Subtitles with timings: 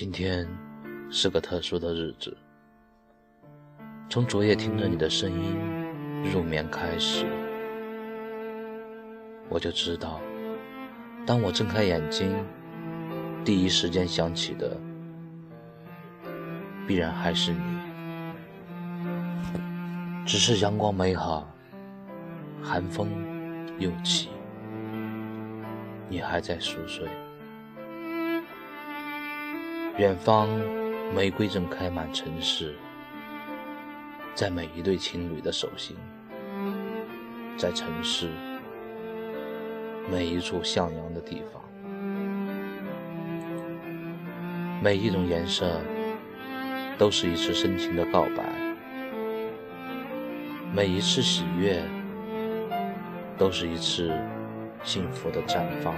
[0.00, 0.48] 今天
[1.10, 2.34] 是个特殊的日子。
[4.08, 5.54] 从昨夜听着你的声音
[6.32, 7.26] 入眠开始，
[9.50, 10.18] 我就知道，
[11.26, 12.34] 当我睁开眼睛，
[13.44, 14.74] 第一时间想起的
[16.86, 17.60] 必然还是你。
[20.24, 21.46] 只是阳光美好，
[22.62, 23.10] 寒风
[23.78, 24.30] 又起，
[26.08, 27.06] 你还在熟睡。
[30.00, 30.48] 远方，
[31.14, 32.74] 玫瑰正开满城市，
[34.34, 35.94] 在每一对情侣的手心，
[37.58, 38.30] 在城市
[40.10, 41.62] 每一处向阳的地方，
[44.82, 45.70] 每一种颜色
[46.96, 48.42] 都是一次深情的告白，
[50.74, 51.84] 每一次喜悦
[53.36, 54.10] 都是一次
[54.82, 55.94] 幸福的绽放，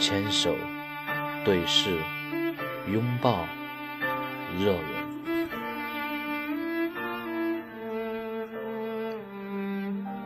[0.00, 0.54] 牵手。
[1.44, 1.90] 对视，
[2.88, 3.44] 拥抱，
[4.60, 4.80] 热吻。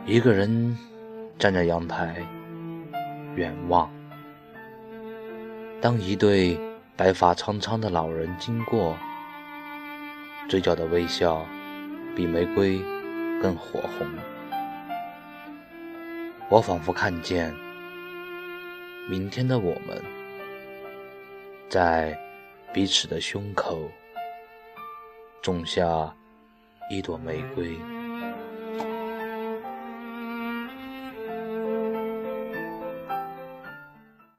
[0.05, 0.77] 一个人
[1.39, 2.23] 站在阳台，
[3.35, 3.89] 远望。
[5.81, 6.59] 当一对
[6.95, 8.95] 白发苍苍的老人经过，
[10.47, 11.43] 嘴角的微笑
[12.15, 12.79] 比玫瑰
[13.41, 14.07] 更火红。
[16.49, 17.53] 我仿佛看见
[19.09, 20.16] 明天的我们。
[21.69, 22.17] 在
[22.73, 23.89] 彼此的胸口
[25.41, 26.13] 种下
[26.89, 27.96] 一朵玫瑰。